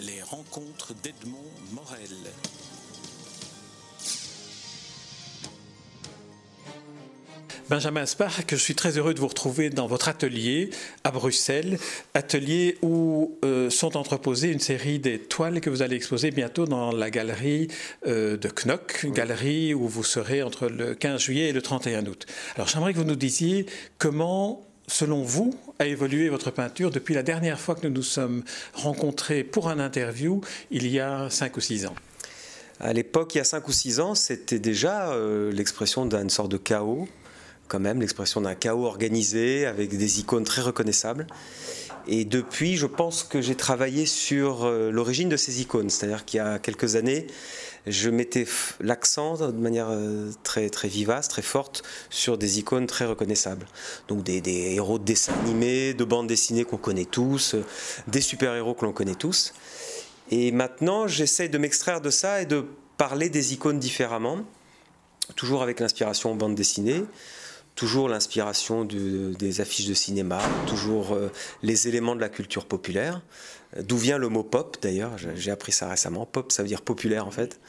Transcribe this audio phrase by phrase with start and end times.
[0.00, 2.08] les rencontres d'Edmond Morel.
[7.68, 10.70] Benjamin Spark, je suis très heureux de vous retrouver dans votre atelier
[11.04, 11.78] à Bruxelles,
[12.14, 16.92] atelier où euh, sont entreposées une série des toiles que vous allez exposer bientôt dans
[16.92, 17.68] la galerie
[18.06, 22.26] euh, de Knock, galerie où vous serez entre le 15 juillet et le 31 août.
[22.56, 23.66] Alors j'aimerais que vous nous disiez
[23.98, 28.42] comment selon vous, a évolué votre peinture depuis la dernière fois que nous nous sommes
[28.74, 30.40] rencontrés pour un interview,
[30.70, 31.94] il y a 5 ou 6 ans?
[32.80, 36.50] À l'époque, il y a 5 ou 6 ans, c'était déjà euh, l'expression d'une sorte
[36.50, 37.08] de chaos
[37.70, 41.26] quand même l'expression d'un chaos organisé avec des icônes très reconnaissables.
[42.08, 45.88] Et depuis, je pense que j'ai travaillé sur euh, l'origine de ces icônes.
[45.88, 47.28] C'est-à-dire qu'il y a quelques années,
[47.90, 48.46] je mettais
[48.80, 53.66] l'accent de manière euh, très, très vivace, très forte, sur des icônes très reconnaissables.
[54.08, 54.42] Donc des,
[54.74, 57.64] héros de dessins animés, de bandes dessinées qu'on connaît tous, euh,
[58.08, 59.52] des super-héros que l'on connaît tous.
[60.30, 62.64] Et maintenant, j'essaie de m'extraire de ça et de
[62.96, 64.38] parler des icônes différemment,
[65.36, 67.04] toujours avec l'inspiration bande dessinée
[67.80, 71.30] toujours l'inspiration des affiches de cinéma, toujours euh,
[71.62, 73.22] les éléments de la culture populaire.
[73.78, 76.26] D'où vient le mot pop d'ailleurs J'ai appris ça récemment.
[76.26, 77.60] Pop, ça veut dire populaire en fait.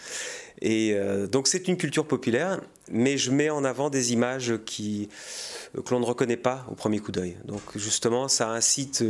[0.61, 5.09] Et euh, donc c'est une culture populaire, mais je mets en avant des images qui,
[5.75, 7.35] euh, que l'on ne reconnaît pas au premier coup d'œil.
[7.45, 9.03] Donc justement, ça incite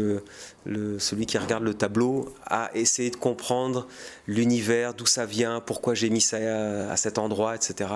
[0.65, 3.87] le, celui qui regarde le tableau à essayer de comprendre
[4.27, 6.37] l'univers, d'où ça vient, pourquoi j'ai mis ça
[6.89, 7.89] à, cet endroit, etc.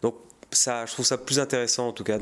[0.00, 0.14] Donc
[0.52, 2.18] je trouve ça plus intéressant en tout cas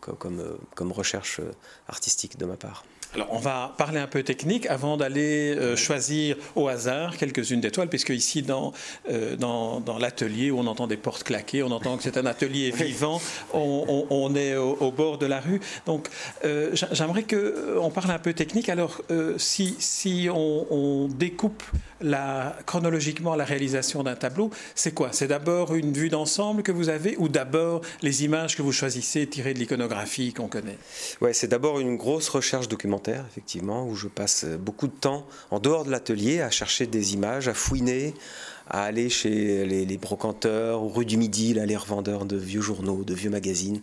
[0.00, 1.50] comme, recherche euh,
[1.88, 2.84] artistique de ma part.
[3.14, 7.70] Alors, on va parler un peu technique avant d'aller euh, choisir au hasard quelques-unes des
[7.70, 8.72] toiles, puisque ici, dans,
[9.10, 12.24] euh, dans, dans l'atelier, où on entend des portes claquer, on entend que c'est un
[12.24, 13.20] atelier vivant,
[13.52, 15.60] on, on, est au, bord de la rue.
[15.84, 16.08] Donc,
[16.46, 18.70] euh, j'aimerais qu'on parle un peu technique.
[18.70, 19.02] Alors,
[19.36, 21.62] si, si on, découpe
[22.00, 25.10] la, chronologiquement la réalisation d'un tableau, c'est quoi?
[25.12, 29.26] C'est d'abord une vue d'ensemble que vous avez, ou d'abord les images que vous choisissez
[29.26, 30.78] tirées de l'iconographie qu'on connaît?
[31.20, 35.58] Ouais, c'est d'abord une grosse recherche documentaire effectivement, où je passe beaucoup de temps en
[35.58, 38.14] dehors de l'atelier à chercher des images, à fouiner,
[38.68, 43.14] à aller chez les, brocanteurs, rue du Midi, là, les revendeurs de vieux journaux, de
[43.14, 43.82] vieux magazines.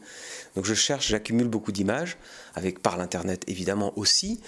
[0.56, 2.18] Donc je cherche, j'accumule beaucoup d'images,
[2.56, 4.40] avec par l'internet évidemment aussi.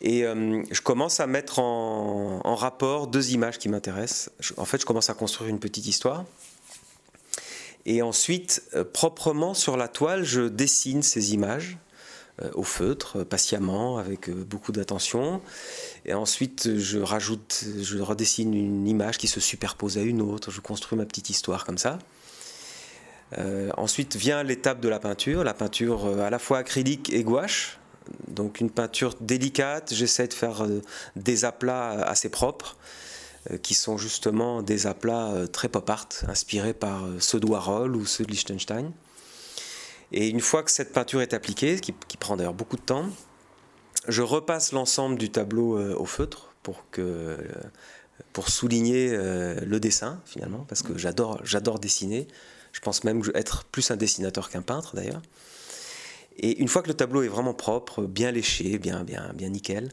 [0.00, 4.30] Et euh, je commence à mettre en, rapport deux images qui m'intéressent.
[4.56, 6.24] En fait, je commence à construire une petite histoire.
[7.86, 11.78] Et ensuite, euh, proprement sur la toile, je dessine ces images
[12.54, 15.40] au feutre, euh, patiemment, avec euh, beaucoup d'attention.
[16.04, 20.50] Et ensuite, je rajoute, je redessine une image qui se superpose à une autre.
[20.50, 21.98] Je construis ma petite histoire comme ça.
[23.76, 27.78] ensuite vient l'étape de la peinture, la peinture à la fois acrylique et gouache.
[28.28, 30.66] Donc une peinture délicate, j'essaie de faire
[31.16, 32.76] des aplats assez propres,
[33.62, 38.24] qui sont justement des aplats très pop art, inspirés par ceux de Warhol ou ceux
[38.24, 38.92] de Liechtenstein.
[40.12, 43.08] Et une fois que cette peinture est appliquée, qui, qui prend d'ailleurs beaucoup de temps,
[44.08, 47.36] je repasse l'ensemble du tableau euh, au feutre pour, que,
[48.32, 52.26] pour souligner euh, le dessin finalement, parce que j'adore, dessiner.
[52.72, 55.22] Je pense même être plus un dessinateur qu'un peintre d'ailleurs.
[56.38, 59.90] Et une fois que le tableau est vraiment propre, bien léché, bien, bien, bien nickel,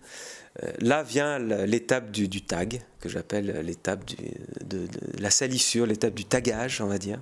[0.64, 4.06] euh, là vient l'étape du, tag, que j'appelle l'étape
[4.66, 4.88] de,
[5.20, 7.20] la salissure, l'étape du tagage, on va dire.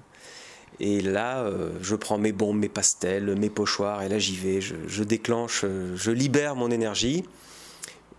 [0.79, 4.61] Et là, euh, je prends mes bombes, mes pastels, mes pochoirs, et là j'y vais,
[4.61, 7.23] je, déclenche, euh, je libère mon énergie,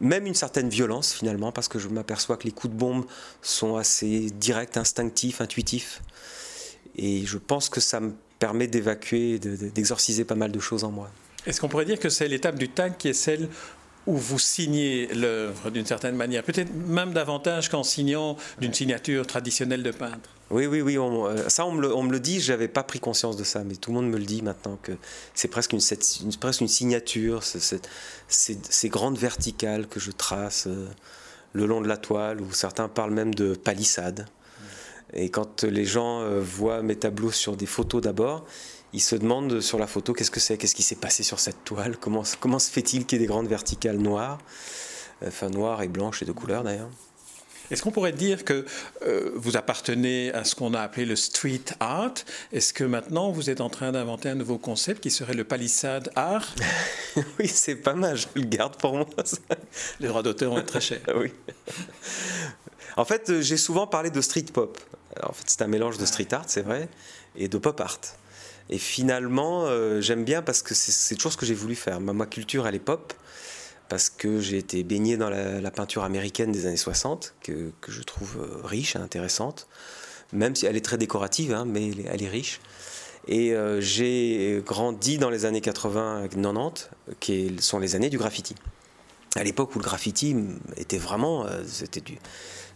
[0.00, 3.04] même une certaine violence finalement, parce que je m'aperçois que les coups de bombe
[3.42, 6.02] sont assez directs, instinctifs, intuitifs.
[6.96, 11.10] Et je pense que ça me permet d'évacuer, d'exorciser pas mal de choses en moi.
[11.46, 13.48] Est-ce qu'on pourrait dire que c'est l'étape du tag qui est celle
[14.08, 19.82] où vous signez l'œuvre d'une certaine manière, peut-être même davantage qu'en signant d'une signature traditionnelle
[19.82, 20.96] de peintre oui, oui, oui.
[20.96, 22.40] Euh, ça, on me, le, on me le dit.
[22.40, 24.92] J'avais pas pris conscience de ça, mais tout le monde me le dit maintenant que
[25.34, 25.80] c'est presque une,
[26.22, 27.42] une, presque une signature.
[28.28, 30.88] ces grandes verticales que je trace euh,
[31.52, 34.26] le long de la toile, où certains parlent même de palissade.
[35.12, 38.46] Et quand les gens euh, voient mes tableaux sur des photos d'abord,
[38.92, 41.64] ils se demandent sur la photo qu'est-ce que c'est, qu'est-ce qui s'est passé sur cette
[41.64, 44.38] toile, comment, comment se fait-il qu'il y ait des grandes verticales noires,
[45.26, 46.90] enfin noires et blanches et de couleurs d'ailleurs.
[47.70, 48.64] Est-ce qu'on pourrait dire que
[49.02, 52.14] euh, vous appartenez à ce qu'on a appelé le street art?
[52.52, 56.10] Est-ce que maintenant vous êtes en train d'inventer un nouveau concept qui serait le palissade
[56.16, 56.54] art?
[57.38, 59.06] Oui, c'est pas mal, je le garde pour moi.
[59.98, 61.00] Les droits d'auteur vont être très chers.
[61.16, 61.32] oui.
[62.96, 64.78] En fait, euh, j'ai souvent parlé de street pop.
[65.22, 66.88] En fait, c'est un mélange de street art, c'est vrai,
[67.36, 67.98] et de pop art.
[68.70, 72.00] Et finalement, euh, j'aime bien parce que c'est toujours ce que j'ai voulu faire.
[72.00, 73.14] Ma, culture, elle est pop.
[73.88, 78.36] parce que j'ai été baigné dans la, peinture américaine des années 60, que, je trouve
[78.38, 79.66] euh, riche et intéressante,
[80.32, 82.60] même si elle est très décorative, hein, mais elle est, riche.
[83.26, 86.88] Et euh, j'ai grandi dans les années 80-90,
[87.20, 88.54] qui sont les années du graffiti.
[89.36, 90.36] À l'époque où le graffiti
[90.76, 91.46] était vraiment,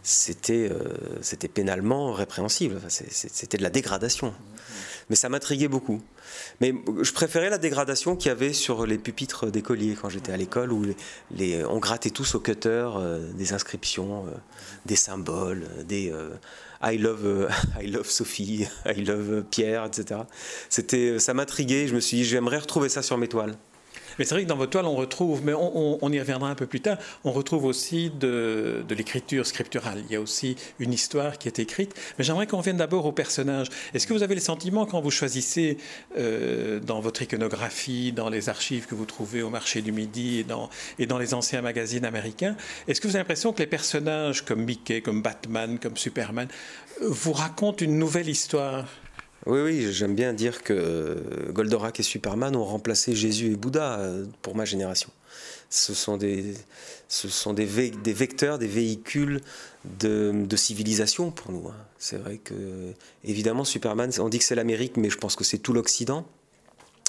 [0.01, 0.71] c'était
[1.53, 2.79] pénalement répréhensible.
[2.89, 4.33] c'était de la dégradation.
[5.09, 6.01] Mais ça m'intriguait beaucoup.
[6.61, 10.37] Mais je préférais la dégradation qu'il y avait sur les pupitres d'écoliers quand j'étais à
[10.37, 10.85] l'école, où
[11.69, 14.31] on grattait tous au cutter euh, des inscriptions, euh,
[14.85, 16.29] des symboles, des euh,
[16.81, 17.49] I love,
[17.81, 20.21] I love Sophie, I love Pierre, etc.
[20.69, 21.87] C'était, ça m'intriguait.
[21.87, 23.55] Je me suis dit, j'aimerais retrouver ça sur mes toiles.
[24.17, 26.67] Mais c'est vrai que dans votre toile, on retrouve, mais on, y reviendra un peu
[26.67, 30.03] plus tard, on retrouve aussi de, l'écriture scripturale.
[30.07, 31.93] Il y a aussi une histoire qui est écrite.
[32.17, 33.67] Mais j'aimerais qu'on revienne d'abord au personnage.
[33.93, 35.77] Est-ce que vous avez le sentiment, quand vous choisissez
[36.17, 40.43] euh, dans votre iconographie, dans les archives que vous trouvez au marché du Midi et
[40.43, 40.69] dans,
[40.99, 42.55] et dans les anciens magazines américains,
[42.87, 46.47] est-ce que vous avez l'impression que les personnages comme Mickey, comme Batman, comme Superman,
[47.01, 48.85] vous racontent une nouvelle histoire?
[49.45, 51.17] Oui, oui, j'aime bien dire que
[51.51, 55.09] Goldorak et Superman ont remplacé Jésus et Bouddha euh, pour ma génération.
[55.69, 56.53] Ce sont des,
[57.09, 59.41] ce sont des, vecteurs, des véhicules
[59.99, 61.67] de, civilisation pour nous.
[61.67, 61.75] Hein.
[61.97, 62.93] C'est vrai que,
[63.25, 66.25] évidemment, Superman, on dit que c'est l'Amérique, mais je pense que c'est tout l'Occident.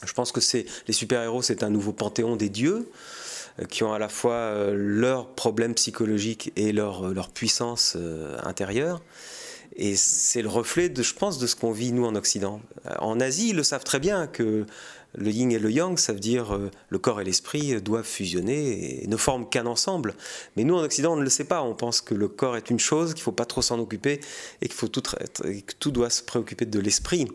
[0.05, 2.91] Je pense que c'est les super-héros, c'est un nouveau panthéon des dieux
[3.61, 7.97] euh, qui ont à la fois euh, leurs problèmes psychologiques et leur, leur puissance
[8.43, 9.03] intérieure.
[9.77, 12.61] Et c'est le reflet, de, je pense, de ce qu'on vit nous en Occident.
[13.01, 14.67] En Asie, ils le savent très bien que
[15.17, 19.05] le yin et le yang, ça veut dire euh, le corps et l'esprit doivent fusionner
[19.05, 20.15] et ne forment qu'un ensemble.
[20.57, 21.63] Mais nous, en Occident, on ne le sait pas.
[21.63, 24.21] On pense que le corps est une chose, qu'il ne faut pas trop s'en occuper
[24.61, 27.29] et, qu'il faut tout, que tout doit se préoccuper de l'esprit.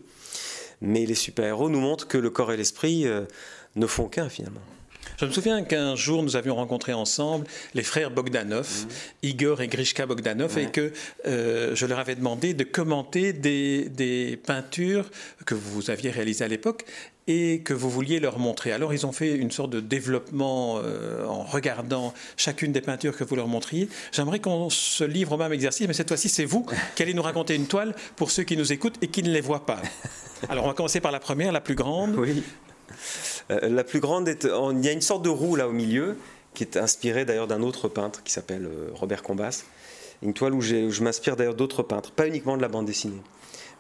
[0.82, 3.26] Mais les super-héros nous montrent que le corps et l'esprit euh,
[3.76, 4.62] ne font qu'un finalement.
[5.20, 9.28] Je me souviens qu'un jour, nous avions rencontré ensemble les frères Bogdanov, mmh.
[9.28, 10.94] Igor et Grishka Bogdanov, et que
[11.26, 15.10] euh, je leur avais demandé de commenter des, peintures
[15.46, 16.86] que vous aviez réalisées à l'époque
[17.28, 18.72] et que vous vouliez leur montrer.
[18.72, 23.26] Alors ils ont fait une sorte de développement euh, en regardant chacune des peintures que
[23.26, 23.90] vous leur montriez.
[24.14, 26.66] J'aimerais qu'on se livre au même exercice, mais cette fois-ci c'est vous
[26.96, 29.42] qui allez nous raconter une toile pour ceux qui nous écoutent et qui ne les
[29.42, 29.82] voient pas.
[30.48, 32.16] Alors on va commencer par la première, la plus grande.
[32.16, 32.42] Oui.
[33.52, 36.18] Euh, la plus grande, est, il y a une sorte de roue là au milieu,
[36.54, 39.64] qui est inspirée d'ailleurs d'un autre peintre qui s'appelle euh, Robert Combas.
[40.22, 43.22] Une toile où, je m'inspire d'ailleurs d'autres peintres, pas uniquement de la bande dessinée.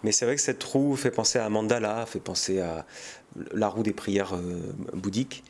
[0.04, 2.86] Mais c'est vrai que cette roue fait penser à Mandala, fait penser à
[3.54, 5.44] la roue des prières euh, bouddhiques.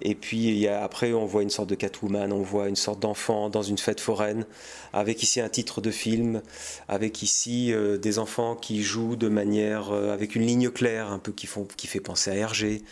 [0.00, 3.62] Et puis après, on voit une sorte de Catwoman, on voit une sorte d'enfant dans
[3.62, 4.46] une fête foraine,
[4.94, 6.40] avec ici un titre de film,
[6.88, 11.46] avec ici des enfants qui jouent de manière, avec une ligne claire, un peu qui,
[11.46, 12.82] font, qui fait penser à Hergé.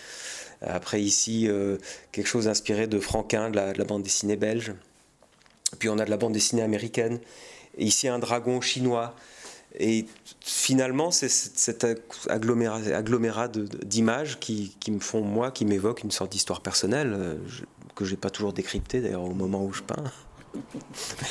[0.62, 1.48] Après ici,
[2.12, 4.74] quelque chose inspiré de Franquin, de la, de la, bande dessinée belge.
[5.78, 7.18] Puis on a de la bande dessinée américaine.
[7.78, 9.14] Et ici un dragon chinois
[9.78, 10.06] et
[10.40, 11.86] finalement, c'est cet
[12.28, 13.48] agglomérat,
[13.84, 17.34] d'images qui, me font, moi, qui m'évoquent une sorte d'histoire personnelle, euh,
[17.94, 20.04] que je n'ai pas toujours décryptée d'ailleurs au moment où je peins.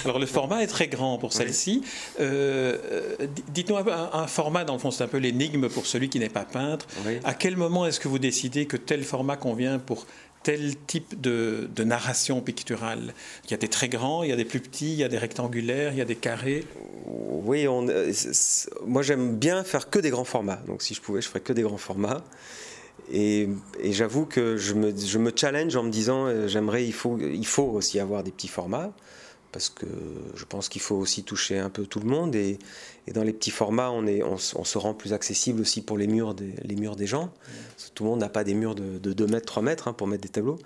[0.05, 1.83] Alors le format est très grand pour celle-ci.
[2.19, 2.77] Euh,
[3.19, 6.19] euh, dites-nous un, un, format, dans le fond, c'est un peu l'énigme pour celui qui
[6.19, 6.87] n'est pas peintre.
[7.23, 10.05] À quel moment est-ce que vous décidez que tel format convient pour
[10.43, 13.13] tel type de, narration picturale?
[13.45, 15.09] Il y a des très grands, il y a des plus petits, il y a
[15.09, 16.65] des rectangulaires, il y a des carrés?
[17.05, 18.11] Oui, on, euh,
[18.85, 20.61] moi j'aime bien faire que des grands formats.
[20.67, 22.23] Donc si je pouvais, je ferais que des grands formats.
[23.11, 23.49] Et,
[23.83, 27.99] j'avoue que je me, challenge en me disant, euh, j'aimerais, il faut, il faut aussi
[27.99, 28.93] avoir des petits formats
[29.51, 29.85] parce que
[30.35, 32.59] je pense qu'il faut aussi toucher un peu tout le monde et,
[33.13, 36.35] dans les petits formats on, est, on, se rend plus accessible aussi pour les murs
[36.35, 37.33] des, les murs des gens.
[37.95, 40.21] Tout le monde n'a pas des murs de, 2 mètres, 3 mètres hein, pour mettre
[40.21, 40.59] des tableaux.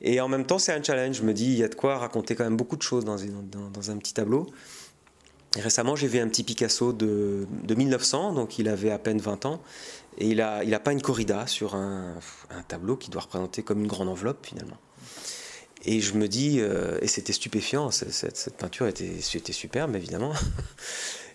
[0.00, 1.98] Et en même temps c'est un challenge, je me dis il y a de quoi
[1.98, 4.46] raconter quand même beaucoup de choses dans, un petit tableau.
[5.56, 9.46] Récemment j'ai vu un petit Picasso de, de, 1900, donc il avait à peine 20
[9.46, 9.60] ans,
[10.18, 12.14] et il a, il a peint une corrida sur un,
[12.68, 14.76] tableau qui doit représenter comme une grande enveloppe finalement.
[15.84, 20.32] Et je me dis, euh, et c'était stupéfiant, cette, peinture était, superbe évidemment.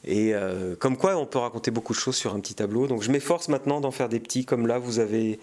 [0.06, 2.88] Et euh, comme quoi on peut raconter beaucoup de choses sur un petit tableau.
[2.88, 5.40] Donc je m'efforce maintenant d'en faire des petits, comme là vous avez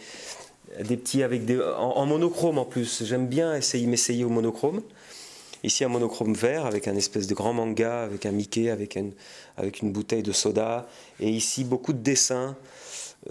[0.82, 1.42] des petits avec
[1.76, 3.04] en, monochrome en plus.
[3.04, 4.80] J'aime bien essayer m'essayer au monochrome.
[5.64, 9.12] Ici un monochrome vert avec un espèce de grand manga, avec un Mickey, avec une,
[9.92, 10.86] bouteille de soda.
[11.20, 12.56] Et ici beaucoup de dessins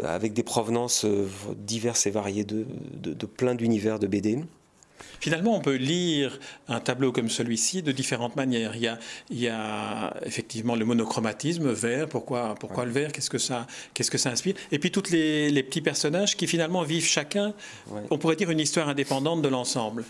[0.01, 1.05] avec des provenances
[1.57, 4.39] diverses et variées de, de, de plein d'univers de BD.
[5.19, 8.75] Finalement, on peut lire un tableau comme celui-ci de différentes manières.
[8.75, 14.11] Il y a, effectivement le monochromatisme, vert, pourquoi, pourquoi le vert, qu'est-ce que, ça, qu'est-ce
[14.11, 14.55] que ça inspire?
[14.73, 17.53] Et puis tous les, petits personnages qui finalement vivent chacun,
[18.09, 20.03] on pourrait dire, une histoire indépendante de l'ensemble.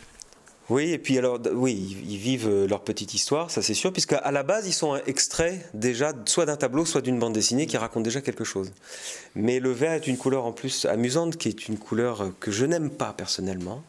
[0.69, 4.13] Oui, et puis alors, oui, ils vivent euh, leur petite histoire, ça c'est sûr, puisque
[4.13, 7.75] à la base, ils sont extraits déjà soit d'un tableau, soit d'une bande dessinée qui
[7.75, 8.71] raconte déjà quelque chose.
[9.35, 12.65] Mais le vert est une couleur en plus amusante, qui est une couleur que je
[12.65, 13.83] n'aime pas personnellement.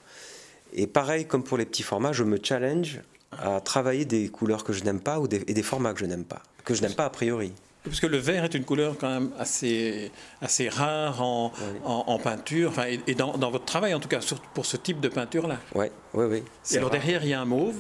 [0.73, 3.01] Et pareil, comme pour les petits formats, je me challenge
[3.39, 6.25] à travailler des couleurs que je n'aime pas ou et des formats que je n'aime
[6.25, 7.53] pas, que je n'aime pas a priori.
[7.85, 10.11] Parce que le vert est une couleur quand même assez,
[10.41, 11.53] assez rare en,
[11.85, 14.21] en, peinture, enfin, et, dans, dans, votre travail en tout cas,
[14.55, 15.59] pour ce type de peinture-là.
[15.75, 16.43] Oui, oui, oui.
[16.73, 17.77] Et alors derrière, il y a un mauve.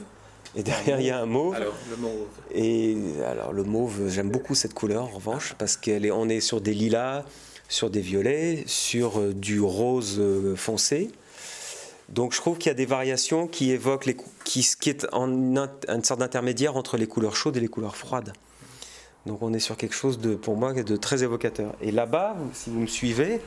[0.56, 1.54] Et derrière, il y a un mauve.
[1.54, 2.28] Alors, le mauve.
[2.54, 2.96] Et
[3.26, 6.60] alors, le mauve, j'aime beaucoup cette couleur, en revanche, parce qu'on est, on est sur
[6.60, 7.24] des lilas,
[7.68, 11.10] sur des violets, sur euh, du rose euh, foncé.
[12.10, 15.26] Donc je trouve qu'il y a des variations qui évoquent les, qui, qui est en
[15.26, 18.34] une sorte d'intermédiaire entre les couleurs chaudes et les couleurs froides.
[19.26, 21.74] Donc on est sur quelque chose de, pour moi, de très évocateur.
[21.80, 23.40] Et là-bas, si vous me suivez,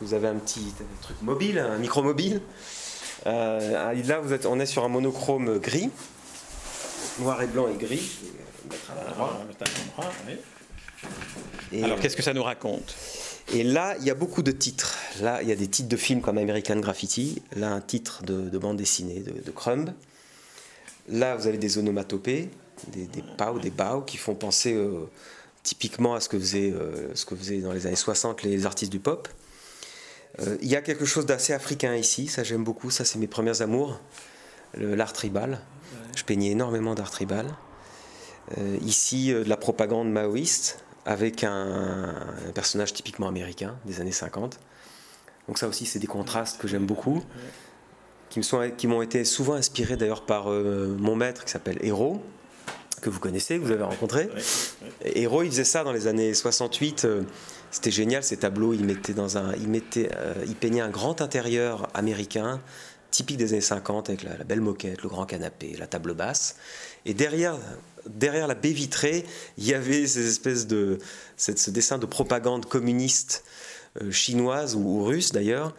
[0.00, 2.40] vous avez un petit truc mobile, un micro mobile.
[3.26, 5.90] Euh, là, vous êtes, on est sur un monochrome gris,
[7.18, 8.18] noir et blanc et gris.
[11.82, 12.94] Alors, qu'est-ce que ça nous raconte?
[13.52, 14.96] Et là, il y a beaucoup de titres.
[15.20, 17.42] Là, il y a des titres de films comme American Graffiti.
[17.54, 19.92] Là, un titre de, bande dessinée de, de Crumb.
[21.08, 22.50] Là, vous avez des onomatopées
[22.88, 25.08] des, des ou des bao qui font penser euh,
[25.62, 28.92] typiquement à ce que, faisaient, euh, ce que faisaient dans les années 60 les artistes
[28.92, 29.28] du pop.
[30.40, 33.26] Euh, il y a quelque chose d'assez africain ici, ça j'aime beaucoup, ça c'est mes
[33.26, 34.00] premiers amours,
[34.74, 35.60] l'art tribal.
[36.14, 37.46] Je peignais énormément d'art tribal.
[38.82, 42.14] ici, de la propagande maoïste avec un,
[42.54, 44.58] personnage typiquement américain des années 50.
[45.46, 47.22] Donc ça aussi, c'est des contrastes que j'aime beaucoup,
[48.28, 52.22] qui m'ont été souvent inspirés d'ailleurs par mon maître qui s'appelle Héros,
[53.06, 54.28] que vous connaissez, que vous avez rencontré.
[55.04, 57.04] Héros, il faisait ça dans les années 68.
[57.04, 57.22] Euh,
[57.70, 58.74] c'était génial ces tableaux.
[58.74, 62.60] Il mettait dans un, il mettait, euh, il peignait un grand intérieur américain
[63.12, 66.56] typique des années 50 avec la, belle moquette, le grand canapé, la table basse.
[67.04, 67.56] Et derrière,
[68.08, 69.24] derrière la baie vitrée,
[69.56, 70.98] il y avait ces espèces de,
[71.36, 73.44] ce dessin de propagande communiste
[74.02, 75.74] euh, chinoise ou, russe d'ailleurs,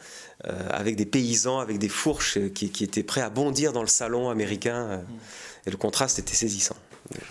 [0.70, 4.30] avec des paysans avec des fourches qui, qui, étaient prêts à bondir dans le salon
[4.30, 5.02] américain.
[5.66, 6.76] et le contraste était saisissant.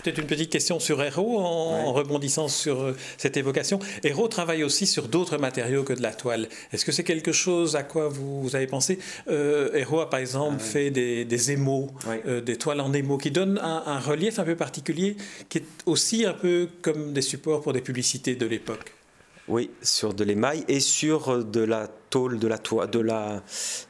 [0.03, 3.79] Peut-être une petite question sur Héro en, rebondissant sur euh, cette évocation.
[4.03, 6.49] Héro travaille aussi sur d'autres matériaux que de la toile.
[6.71, 8.99] Est-ce que c'est quelque chose à quoi vous, avez pensé?
[9.29, 11.91] Euh, a par exemple ah fait des, des émaux,
[12.27, 15.15] euh, des toiles en émaux qui donnent un, relief un peu particulier
[15.49, 18.93] qui est aussi un peu comme des supports pour des publicités de l'époque.
[19.47, 23.41] Oui, sur de l'émail et sur de la tôle, de la toile, de la,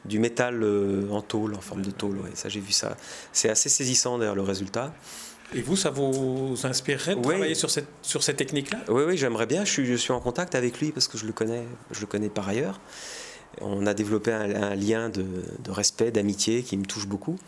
[0.04, 0.64] du métal
[1.10, 2.20] en tôle, en forme de tôle.
[2.34, 2.96] ça, j'ai vu ça.
[3.32, 4.94] C'est assez saisissant d'ailleurs le résultat.
[5.54, 8.80] Et vous, ça vous inspirerait de travailler sur cette, sur cette technique-là?
[8.88, 9.64] Oui, oui, j'aimerais bien.
[9.64, 12.06] Je suis, je suis en contact avec lui parce que je le connais, je le
[12.06, 12.80] connais par ailleurs.
[13.60, 15.24] On a développé un, lien de,
[15.64, 17.38] de respect, d'amitié qui me touche beaucoup.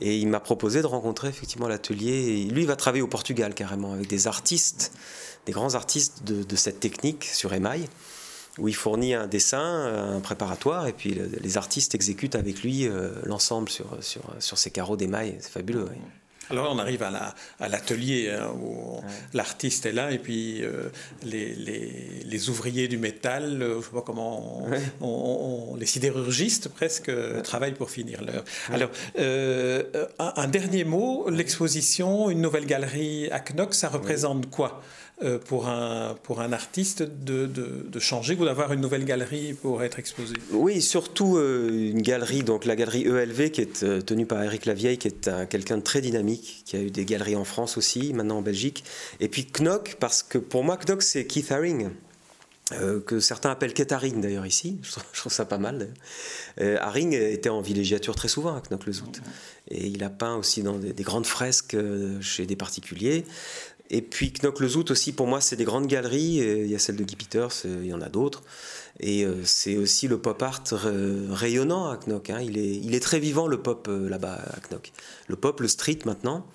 [0.00, 2.44] Et il m'a proposé de rencontrer effectivement l'atelier.
[2.50, 4.92] Lui, il va travailler au Portugal carrément avec des artistes,
[5.44, 7.86] des grands artistes de, de cette technique sur émail,
[8.58, 13.12] où il fournit un dessin, un préparatoire, et puis les artistes exécutent avec lui euh,
[13.24, 15.36] l'ensemble sur, sur, sur ces carreaux d'émail.
[15.40, 15.88] C'est fabuleux.
[15.90, 15.98] Oui.
[16.50, 19.00] Alors on arrive à l'atelier hein, où
[19.34, 20.90] l'artiste est là et puis euh,
[21.24, 24.66] les, ouvriers du métal, euh, je sais pas comment,
[25.00, 27.10] on, les sidérurgistes presque
[27.42, 28.44] travaillent pour finir l'heure.
[28.72, 29.82] Alors euh,
[30.18, 34.82] un, dernier mot, l'exposition, une nouvelle galerie à Knox, ça représente quoi?
[34.82, 35.05] euh,
[35.46, 39.98] pour, un, pour un artiste de, de, changer ou d'avoir une nouvelle galerie pour être
[39.98, 40.34] exposé?
[40.50, 44.66] Oui, surtout euh, une galerie, donc la galerie ELV qui est euh, tenue par Eric
[44.66, 48.12] Lavieille, qui est quelqu'un de très dynamique, qui a eu des galeries en France aussi,
[48.12, 48.84] maintenant en Belgique.
[49.20, 51.88] Et puis Knock, parce que pour moi, Knock, c'est Keith Haring.
[53.06, 55.94] que certains appellent Keith Haring d'ailleurs ici, je trouve, ça pas mal.
[56.58, 59.22] Haring était en villégiature très souvent à Knock le Zout.
[59.70, 61.76] Et il a peint aussi dans des, des grandes fresques
[62.20, 63.24] chez des particuliers.
[63.90, 66.36] Et puis Knock le Zout aussi, pour moi, c'est des grandes galeries.
[66.36, 68.42] Il y a celle de Guy Peters, euh, il y en a d'autres.
[68.98, 70.64] Et euh, c'est aussi le pop art
[71.30, 72.30] rayonnant à Knock.
[72.30, 72.40] Hein.
[72.42, 74.92] Il, est, il est très vivant, le pop, euh, là-bas à Knock.
[75.28, 76.46] Le pop, le street maintenant.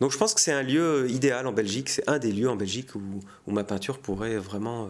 [0.00, 1.88] Donc je pense que c'est un lieu idéal en Belgique.
[1.88, 3.00] C'est un des lieux en Belgique où,
[3.46, 4.88] où ma peinture pourrait vraiment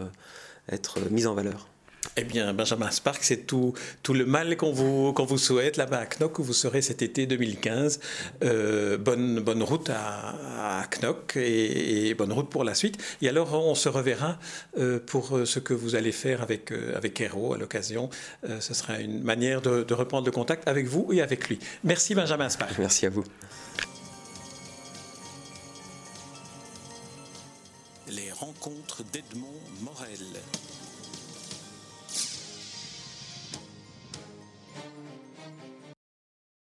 [0.70, 1.71] être mise en valeur.
[2.16, 6.00] Eh bien, Benjamin Spark, c'est tout, tout le mal qu'on vous, qu'on vous souhaite là-bas
[6.00, 8.00] à Knock, où vous serez cet été 2015.
[8.44, 12.98] Euh, bonne, bonne route à, à Knock et, bonne route pour la suite.
[13.22, 14.38] Et alors, on se reverra
[14.78, 18.10] euh, pour ce que vous allez faire avec, euh, avec Hero à l'occasion.
[18.60, 21.58] ce sera une manière de, de reprendre le contact avec vous et avec lui.
[21.84, 22.78] Merci, Benjamin Spark.
[22.78, 23.24] Merci à vous.
[28.08, 30.18] Les rencontres d'Edmond Morel.